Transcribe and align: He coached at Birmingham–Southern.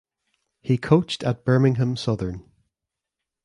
He 0.61 0.79
coached 0.79 1.21
at 1.23 1.45
Birmingham–Southern. 1.45 2.43